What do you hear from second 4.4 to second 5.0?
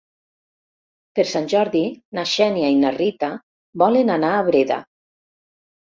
Breda.